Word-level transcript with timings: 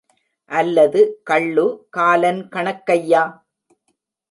அல்லது 0.51 1.01
கள்ளு 1.23 1.67
காலன் 1.89 2.41
கணக்கையா? 2.49 3.23